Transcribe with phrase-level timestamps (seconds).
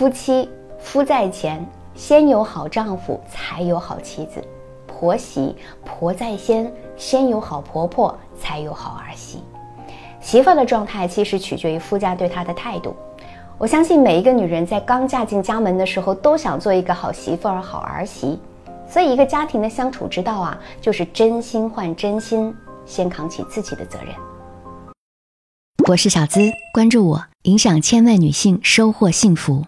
[0.00, 0.48] 夫妻
[0.78, 1.62] 夫在前，
[1.94, 4.40] 先有好丈夫，才有好妻子；
[4.86, 9.42] 婆媳婆在先，先有好婆婆，才有好儿媳。
[10.18, 12.96] 媳妇的状态其实取决于夫家对她的态度。
[13.58, 18.40] 我相信每一个女人在刚嫁进家门的时候，都想做一个好媳妇儿、好儿媳。
[18.88, 22.54] 所以，一个家庭的相处之道啊，就是真心换真心，
[22.86, 24.14] 先扛起自己的责任。
[25.86, 26.40] 我是小资，
[26.72, 29.66] 关注我，影响千万女性，收获幸福。